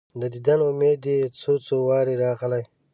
د 0.19 0.21
دیدن 0.33 0.59
امید 0.69 0.97
دي 1.05 1.17
څو، 1.39 1.53
څو 1.65 1.75
واره 1.87 2.13
راغلی 2.23 2.63